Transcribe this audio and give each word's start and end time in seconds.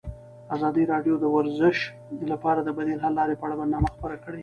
ازادي 0.55 0.83
راډیو 0.93 1.15
د 1.19 1.25
ورزش 1.35 1.77
لپاره 2.31 2.59
د 2.63 2.69
بدیل 2.77 2.99
حل 3.03 3.13
لارې 3.19 3.35
په 3.37 3.43
اړه 3.45 3.55
برنامه 3.61 3.89
خپاره 3.95 4.17
کړې. 4.23 4.39